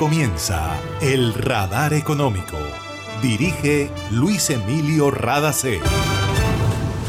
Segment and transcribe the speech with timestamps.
[0.00, 2.56] comienza El Radar Económico.
[3.20, 5.78] Dirige Luis Emilio Radacé.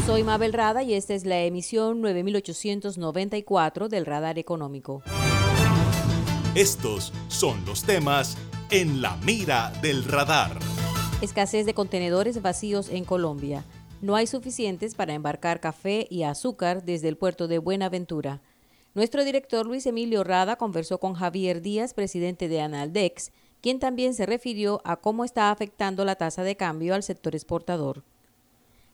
[0.04, 5.02] Soy Mabel Rada y esta es la emisión 9894 del Radar Económico.
[6.54, 8.36] Estos son los temas
[8.70, 10.58] en la mira del radar.
[11.22, 13.64] Escasez de contenedores vacíos en Colombia.
[14.02, 18.42] No hay suficientes para embarcar café y azúcar desde el puerto de Buenaventura.
[18.94, 23.32] Nuestro director Luis Emilio Rada conversó con Javier Díaz, presidente de Analdex,
[23.62, 28.02] quien también se refirió a cómo está afectando la tasa de cambio al sector exportador.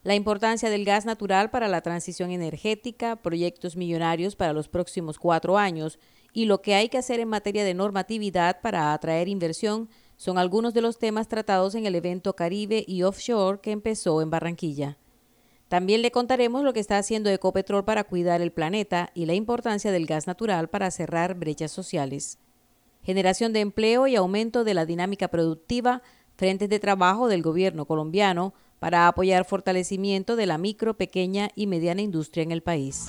[0.04, 5.58] La importancia del gas natural para la transición energética, proyectos millonarios para los próximos cuatro
[5.58, 5.98] años
[6.32, 10.74] y lo que hay que hacer en materia de normatividad para atraer inversión son algunos
[10.74, 14.96] de los temas tratados en el evento Caribe y Offshore que empezó en Barranquilla.
[15.68, 19.92] También le contaremos lo que está haciendo Ecopetrol para cuidar el planeta y la importancia
[19.92, 22.38] del gas natural para cerrar brechas sociales.
[23.02, 26.02] Generación de empleo y aumento de la dinámica productiva,
[26.36, 32.00] frentes de trabajo del gobierno colombiano para apoyar fortalecimiento de la micro, pequeña y mediana
[32.00, 33.08] industria en el país.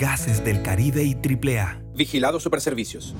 [0.00, 1.82] Gases del Caribe y AAA.
[1.94, 3.14] Vigilado Superservicios.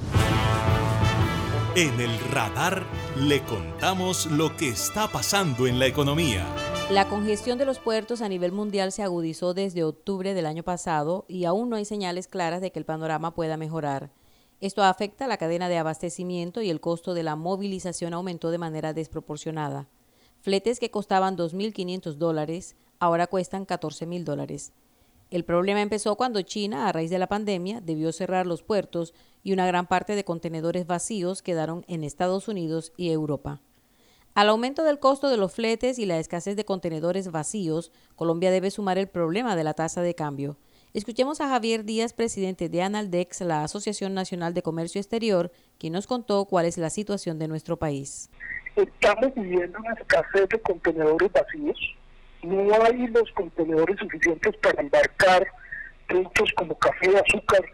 [1.77, 2.87] En el radar
[3.19, 6.47] le contamos lo que está pasando en la economía.
[6.91, 11.27] La congestión de los puertos a nivel mundial se agudizó desde octubre del año pasado
[11.29, 14.11] y aún no hay señales claras de que el panorama pueda mejorar.
[14.63, 18.95] Esto afecta la cadena de abastecimiento y el costo de la movilización aumentó de manera
[18.95, 19.87] desproporcionada.
[20.41, 24.73] Fletes que costaban 2.500 dólares ahora cuestan 14.000 dólares.
[25.31, 29.15] El problema empezó cuando China, a raíz de la pandemia, debió cerrar los puertos
[29.45, 33.61] y una gran parte de contenedores vacíos quedaron en Estados Unidos y Europa.
[34.35, 38.73] Al aumento del costo de los fletes y la escasez de contenedores vacíos, Colombia debe
[38.73, 40.57] sumar el problema de la tasa de cambio.
[40.95, 46.09] Escuchemos a Javier Díaz, presidente de Analdex, la Asociación Nacional de Comercio Exterior, quien nos
[46.09, 48.31] contó cuál es la situación de nuestro país.
[48.75, 51.79] Estamos viviendo una escasez de contenedores vacíos
[52.43, 55.47] no hay los contenedores suficientes para embarcar
[56.07, 57.65] productos como café, azúcar,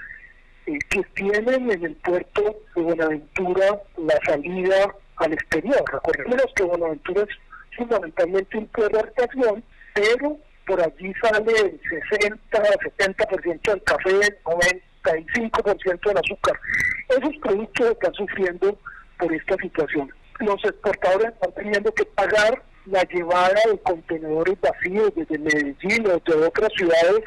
[0.66, 5.82] eh, que tienen en el puerto de Buenaventura la salida al exterior.
[5.90, 12.38] Recordemos que Buenaventura es fundamentalmente un puerto de exportación, pero por allí sale el 60,
[12.50, 16.60] 70% del café, el 95% del azúcar.
[17.08, 18.78] Esos productos están sufriendo
[19.18, 20.12] por esta situación.
[20.40, 26.46] Los exportadores están teniendo que pagar la llevada de contenedores vacíos desde Medellín o de
[26.46, 27.24] otras ciudades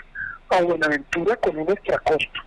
[0.50, 2.40] a Buenaventura con un extra costo.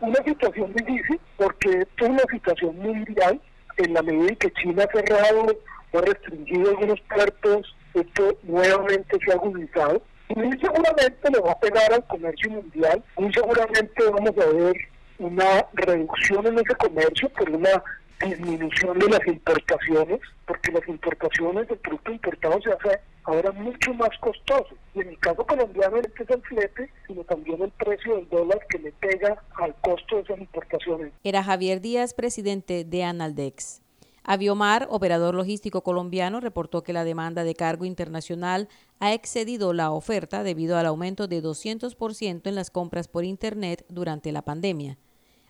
[0.00, 3.40] Una situación difícil porque es una situación mundial
[3.78, 5.58] en la medida en que China ha cerrado
[5.92, 11.60] o restringido algunos puertos, esto nuevamente se ha agudizado y muy seguramente le va a
[11.60, 14.76] pegar al comercio mundial, muy seguramente vamos a ver
[15.18, 17.82] una reducción en ese comercio por una
[18.22, 24.10] disminución de las importaciones, porque las importaciones del producto importado se hace ahora mucho más
[24.20, 24.74] costoso.
[24.94, 28.60] Y en el caso colombiano este es el flete, sino también el precio del dólar
[28.68, 31.12] que le pega al costo de esas importaciones.
[31.24, 33.82] Era Javier Díaz, presidente de Analdex.
[34.24, 38.68] Aviomar, operador logístico colombiano, reportó que la demanda de cargo internacional
[39.00, 44.30] ha excedido la oferta debido al aumento de 200% en las compras por Internet durante
[44.30, 44.96] la pandemia.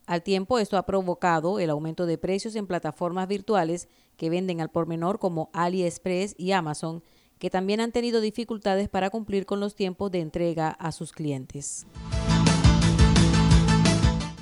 [0.06, 4.70] Al tiempo, esto ha provocado el aumento de precios en plataformas virtuales que venden al
[4.70, 7.04] por menor como AliExpress y Amazon,
[7.38, 11.86] que también han tenido dificultades para cumplir con los tiempos de entrega a sus clientes.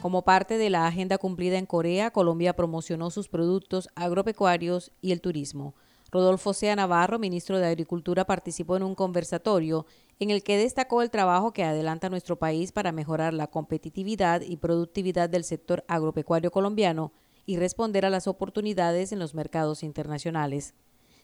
[0.00, 5.20] Como parte de la agenda cumplida en Corea, Colombia promocionó sus productos agropecuarios y el
[5.20, 5.74] turismo.
[6.12, 9.86] Rodolfo Sea Navarro, ministro de Agricultura, participó en un conversatorio
[10.18, 14.56] en el que destacó el trabajo que adelanta nuestro país para mejorar la competitividad y
[14.56, 17.12] productividad del sector agropecuario colombiano
[17.46, 20.74] y responder a las oportunidades en los mercados internacionales.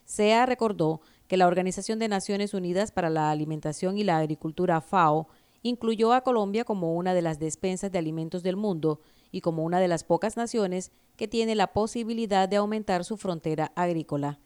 [0.05, 5.27] Sea recordó que la Organización de Naciones Unidas para la Alimentación y la Agricultura FAO
[5.63, 9.01] incluyó a Colombia como una de las despensas de alimentos del mundo
[9.31, 13.73] y como una de las pocas naciones que tiene la posibilidad de aumentar su frontera
[13.75, 14.39] agrícola.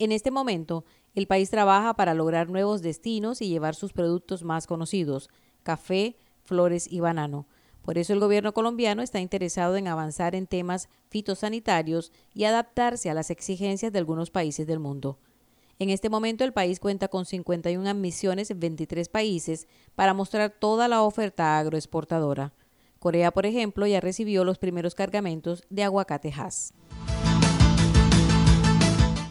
[0.00, 0.84] En este momento,
[1.14, 5.28] el país trabaja para lograr nuevos destinos y llevar sus productos más conocidos,
[5.64, 7.48] café, flores y banano.
[7.82, 13.14] Por eso el gobierno colombiano está interesado en avanzar en temas fitosanitarios y adaptarse a
[13.14, 15.18] las exigencias de algunos países del mundo.
[15.80, 19.66] En este momento el país cuenta con 51 admisiones en 23 países
[19.96, 22.52] para mostrar toda la oferta agroexportadora.
[23.00, 26.74] Corea, por ejemplo, ya recibió los primeros cargamentos de aguacate Hass.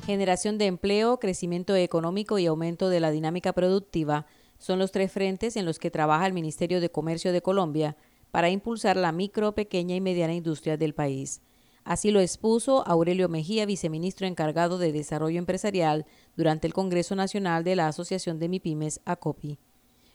[0.08, 4.26] Generación de empleo, crecimiento económico y aumento de la dinámica productiva
[4.58, 7.98] son los tres frentes en los que trabaja el Ministerio de Comercio de Colombia
[8.32, 11.42] para impulsar la micro, pequeña y mediana industria del país.
[11.84, 16.06] Así lo expuso Aurelio Mejía, viceministro encargado de Desarrollo Empresarial,
[16.38, 19.60] durante el Congreso Nacional de la Asociación de MIPIMES, ACOPI.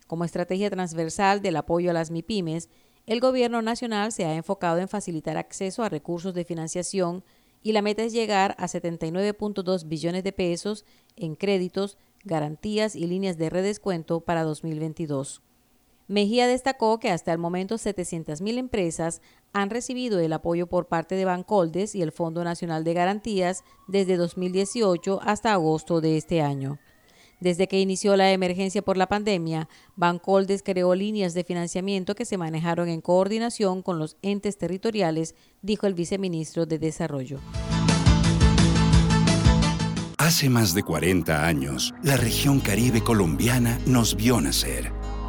[0.07, 2.71] Como estrategia transversal del apoyo a las MIPIMES,
[3.05, 7.23] el Gobierno Nacional se ha enfocado en facilitar acceso a recursos de financiación
[7.63, 10.85] y la meta es llegar a 79.2 billones de pesos
[11.17, 15.43] en créditos, garantías y líneas de redescuento para 2022.
[16.09, 19.23] Mejía destacó que hasta el momento 700.000 empresas
[19.53, 24.17] han recibido el apoyo por parte de Bancoldes y el Fondo Nacional de Garantías desde
[24.17, 26.79] 2018 hasta agosto de este año.
[27.43, 32.39] Desde que inició la emergencia por la pandemia, Bancoldes creó líneas de financiamiento que se
[32.39, 37.41] manejaron en coordinación con los entes territoriales, dijo el viceministro de Desarrollo.
[40.19, 45.02] Hace más de 40 años, la región caribe colombiana nos vio nacer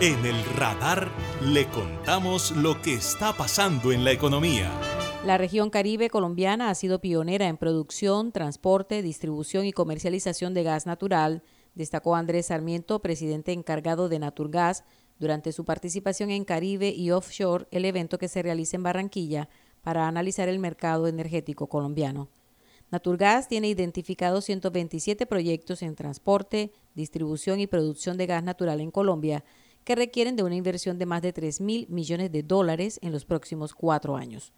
[0.00, 1.10] En el radar
[1.42, 4.70] le contamos lo que está pasando en la economía.
[5.24, 10.86] La región caribe colombiana ha sido pionera en producción, transporte, distribución y comercialización de gas
[10.86, 11.42] natural,
[11.74, 14.84] destacó Andrés Sarmiento, presidente encargado de Naturgas,
[15.18, 19.48] durante su participación en Caribe y Offshore, el evento que se realiza en Barranquilla
[19.82, 22.28] para analizar el mercado energético colombiano.
[22.90, 29.44] Naturgas tiene identificados 127 proyectos en transporte, distribución y producción de gas natural en Colombia
[29.84, 33.24] que requieren de una inversión de más de 3 mil millones de dólares en los
[33.24, 34.52] próximos cuatro años.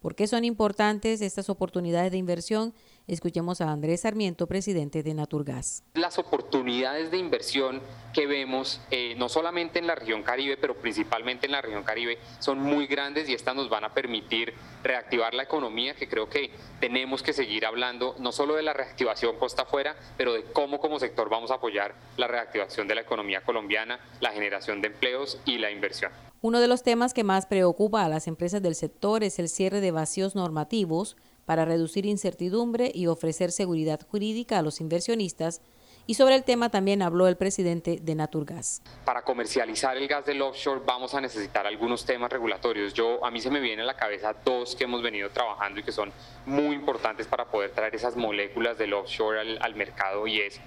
[0.00, 2.74] ¿Por qué son importantes estas oportunidades de inversión?
[3.08, 5.82] Escuchemos a Andrés Sarmiento, presidente de Naturgas.
[5.94, 7.80] Las oportunidades de inversión
[8.14, 12.18] que vemos, eh, no solamente en la región Caribe, pero principalmente en la región Caribe,
[12.38, 14.54] son muy grandes y estas nos van a permitir
[14.84, 19.36] reactivar la economía, que creo que tenemos que seguir hablando no solo de la reactivación
[19.36, 23.40] costa afuera, pero de cómo como sector vamos a apoyar la reactivación de la economía
[23.40, 26.12] colombiana, la generación de empleos y la inversión.
[26.40, 29.80] Uno de los temas que más preocupa a las empresas del sector es el cierre
[29.80, 35.60] de vacíos normativos para reducir incertidumbre y ofrecer seguridad jurídica a los inversionistas.
[36.04, 38.82] Y sobre el tema también habló el presidente de Naturgas.
[39.04, 42.92] Para comercializar el gas del offshore vamos a necesitar algunos temas regulatorios.
[42.92, 45.84] Yo a mí se me viene a la cabeza dos que hemos venido trabajando y
[45.84, 46.12] que son
[46.44, 50.60] muy importantes para poder traer esas moléculas del offshore al, al mercado y es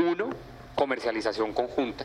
[0.00, 0.30] uno,
[0.74, 2.04] comercialización conjunta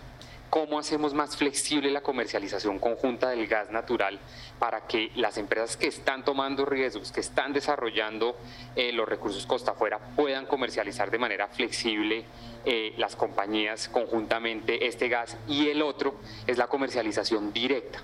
[0.56, 4.18] cómo hacemos más flexible la comercialización conjunta del gas natural
[4.58, 8.38] para que las empresas que están tomando riesgos, que están desarrollando
[8.74, 12.24] eh, los recursos costa afuera, puedan comercializar de manera flexible
[12.64, 15.38] eh, las compañías conjuntamente este gas.
[15.46, 16.16] Y el otro
[16.48, 18.00] es la comercialización directa.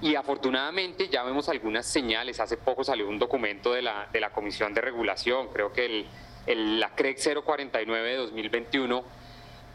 [0.00, 2.38] Y afortunadamente ya vemos algunas señales.
[2.38, 6.06] Hace poco salió un documento de la, de la Comisión de Regulación, creo que el,
[6.46, 9.02] el, la CREC 049 de 2021,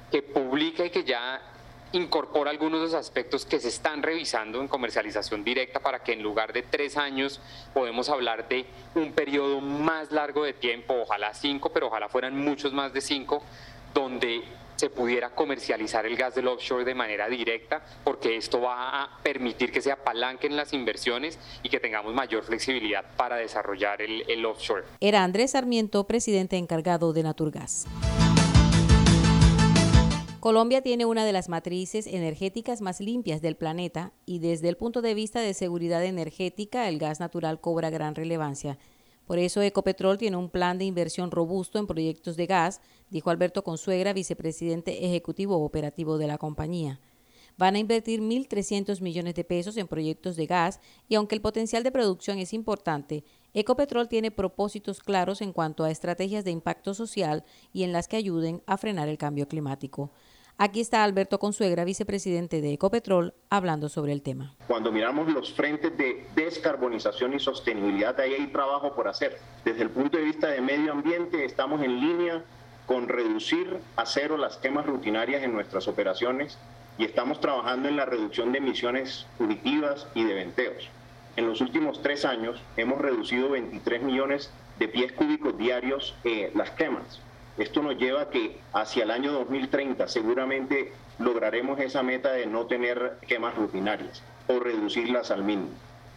[0.10, 1.42] que publica y que ya
[1.92, 6.22] incorpora algunos de los aspectos que se están revisando en comercialización directa para que en
[6.22, 7.40] lugar de tres años
[7.74, 8.66] podemos hablar de
[8.96, 13.44] un periodo más largo de tiempo, ojalá cinco, pero ojalá fueran muchos más de cinco,
[13.94, 14.44] donde
[14.76, 19.72] se pudiera comercializar el gas del offshore de manera directa, porque esto va a permitir
[19.72, 24.84] que se apalanquen las inversiones y que tengamos mayor flexibilidad para desarrollar el, el offshore.
[25.00, 27.88] Era Andrés Sarmiento, presidente encargado de Naturgas.
[30.46, 35.02] Colombia tiene una de las matrices energéticas más limpias del planeta y desde el punto
[35.02, 38.78] de vista de seguridad energética el gas natural cobra gran relevancia.
[39.26, 43.64] Por eso Ecopetrol tiene un plan de inversión robusto en proyectos de gas, dijo Alberto
[43.64, 47.00] Consuegra, vicepresidente ejecutivo operativo de la compañía.
[47.58, 51.82] Van a invertir 1.300 millones de pesos en proyectos de gas y aunque el potencial
[51.82, 53.24] de producción es importante,
[53.56, 58.18] Ecopetrol tiene propósitos claros en cuanto a estrategias de impacto social y en las que
[58.18, 60.12] ayuden a frenar el cambio climático.
[60.58, 64.56] Aquí está Alberto Consuegra, vicepresidente de Ecopetrol, hablando sobre el tema.
[64.68, 69.38] Cuando miramos los frentes de descarbonización y sostenibilidad, ahí hay trabajo por hacer.
[69.66, 72.42] Desde el punto de vista de medio ambiente, estamos en línea
[72.86, 76.58] con reducir a cero las quemas rutinarias en nuestras operaciones
[76.98, 80.88] y estamos trabajando en la reducción de emisiones fugitivas y de venteos.
[81.36, 86.72] En los últimos tres años hemos reducido 23 millones de pies cúbicos diarios eh, las
[86.72, 87.20] quemas.
[87.58, 92.66] Esto nos lleva a que hacia el año 2030 seguramente lograremos esa meta de no
[92.66, 95.70] tener quemas rutinarias o reducirlas al mínimo.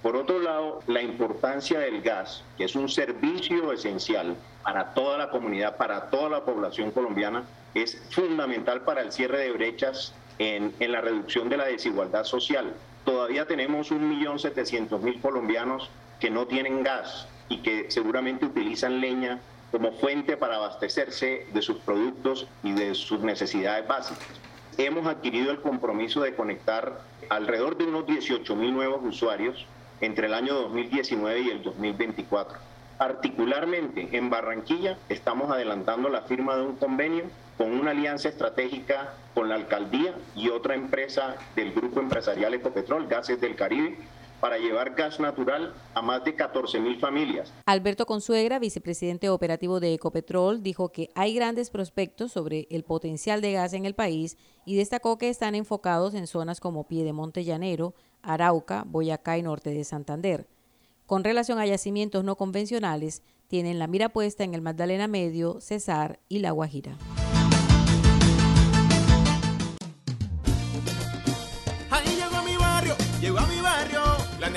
[0.02, 5.30] Por otro lado, la importancia del gas, que es un servicio esencial para toda la
[5.30, 10.92] comunidad, para toda la población colombiana, es fundamental para el cierre de brechas en, en
[10.92, 12.74] la reducción de la desigualdad social.
[13.04, 15.90] Todavía tenemos 1.700.000 colombianos
[16.20, 21.78] que no tienen gas y que seguramente utilizan leña como fuente para abastecerse de sus
[21.78, 24.26] productos y de sus necesidades básicas.
[24.78, 29.66] Hemos adquirido el compromiso de conectar alrededor de unos 18 mil nuevos usuarios
[30.00, 32.58] entre el año 2019 y el 2024.
[32.96, 37.24] Particularmente en Barranquilla estamos adelantando la firma de un convenio
[37.56, 43.40] con una alianza estratégica con la alcaldía y otra empresa del grupo empresarial Ecopetrol, Gases
[43.40, 43.98] del Caribe,
[44.40, 47.52] para llevar gas natural a más de 14 mil familias.
[47.66, 53.52] Alberto Consuegra, vicepresidente operativo de Ecopetrol, dijo que hay grandes prospectos sobre el potencial de
[53.52, 58.84] gas en el país y destacó que están enfocados en zonas como Piedemonte Llanero, Arauca,
[58.86, 60.46] Boyacá y norte de Santander.
[61.06, 66.20] Con relación a yacimientos no convencionales, tienen la mira puesta en el Magdalena Medio, Cesar
[66.28, 66.96] y La Guajira.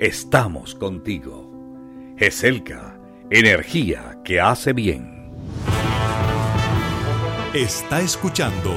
[0.00, 1.48] Estamos contigo.
[2.18, 2.98] GESELCA,
[3.30, 5.32] energía que hace bien.
[7.54, 8.72] Está escuchando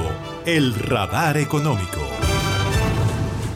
[0.46, 1.98] el radar económico.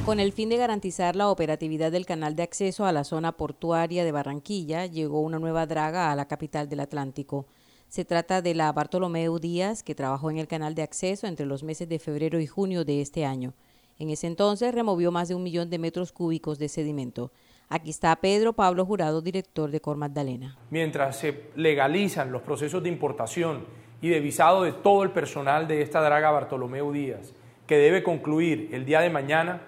[0.04, 4.04] Con el fin de garantizar la operatividad del canal de acceso a la zona portuaria
[4.04, 7.46] de Barranquilla, llegó una nueva draga a la capital del Atlántico.
[7.86, 11.62] Se trata de la Bartolomeu Díaz, que trabajó en el canal de acceso entre los
[11.62, 13.54] meses de febrero y junio de este año.
[14.00, 17.30] En ese entonces removió más de un millón de metros cúbicos de sedimento.
[17.68, 20.56] Aquí está Pedro Pablo Jurado, director de Cor Magdalena.
[20.70, 23.64] Mientras se legalizan los procesos de importación
[24.00, 27.32] y de visado de todo el personal de esta draga Bartolomeu Díaz,
[27.66, 29.62] que debe concluir el día de mañana,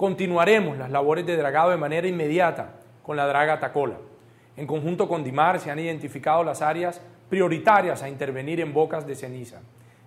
[0.00, 2.70] Continuaremos las labores de dragado de manera inmediata
[3.02, 3.98] con la draga Tacola.
[4.56, 9.14] En conjunto con DIMAR se han identificado las áreas prioritarias a intervenir en bocas de
[9.14, 9.60] ceniza.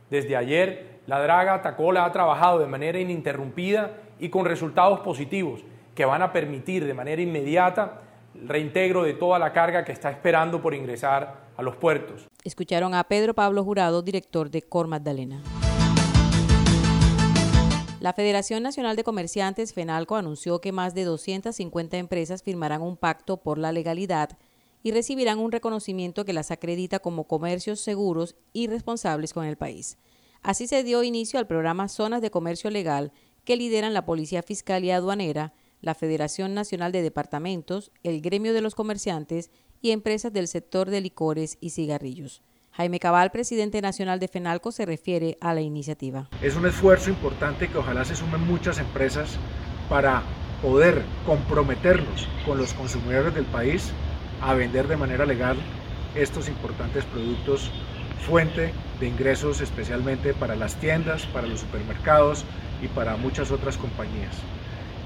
[0.09, 5.63] Desde ayer, la draga Tacola ha trabajado de manera ininterrumpida y con resultados positivos
[5.95, 8.01] que van a permitir de manera inmediata
[8.35, 12.27] el reintegro de toda la carga que está esperando por ingresar a los puertos.
[12.43, 15.41] Escucharon a Pedro Pablo Jurado, director de Cor Magdalena.
[17.99, 23.37] La Federación Nacional de Comerciantes, FENALCO, anunció que más de 250 empresas firmarán un pacto
[23.37, 24.37] por la legalidad
[24.83, 29.97] y recibirán un reconocimiento que las acredita como comercios seguros y responsables con el país.
[30.41, 33.13] Así se dio inicio al programa Zonas de Comercio Legal
[33.45, 38.61] que lideran la Policía Fiscal y Aduanera, la Federación Nacional de Departamentos, el Gremio de
[38.61, 42.41] los Comerciantes y empresas del sector de licores y cigarrillos.
[42.71, 46.29] Jaime Cabal, presidente nacional de FENALCO, se refiere a la iniciativa.
[46.41, 49.37] Es un esfuerzo importante que ojalá se sumen muchas empresas
[49.89, 50.23] para
[50.61, 53.91] poder comprometernos con los consumidores del país
[54.41, 55.57] a vender de manera legal
[56.15, 57.69] estos importantes productos,
[58.25, 58.71] fuente
[59.01, 62.45] de ingresos especialmente para las tiendas, para los supermercados
[62.81, 64.33] y para muchas otras compañías.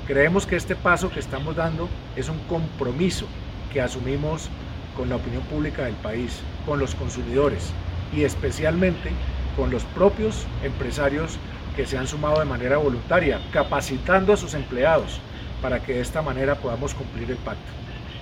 [0.07, 3.25] Creemos que este paso que estamos dando es un compromiso
[3.73, 4.47] que asumimos
[4.95, 7.71] con la opinión pública del país, con los consumidores
[8.15, 9.11] y especialmente
[9.57, 11.37] con los propios empresarios
[11.75, 15.19] que se han sumado de manera voluntaria, capacitando a sus empleados
[15.61, 17.69] para que de esta manera podamos cumplir el pacto.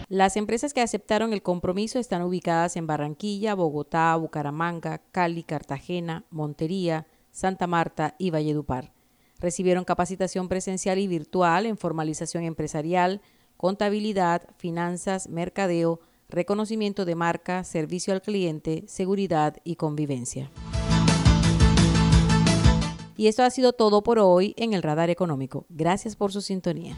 [0.09, 7.05] Las empresas que aceptaron el compromiso están ubicadas en Barranquilla, Bogotá, Bucaramanga, Cali, Cartagena, Montería,
[7.29, 8.94] Santa Marta y Valledupar.
[9.39, 13.21] Recibieron capacitación presencial y virtual en formalización empresarial,
[13.57, 15.99] contabilidad, finanzas, mercadeo,
[16.29, 20.51] reconocimiento de marca, servicio al cliente, seguridad y convivencia.
[23.17, 25.65] Y esto ha sido todo por hoy en el Radar Económico.
[25.69, 26.97] Gracias por su sintonía.